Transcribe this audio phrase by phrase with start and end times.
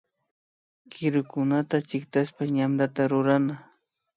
[0.91, 3.55] Kirukunata chiktashpa yantata rurana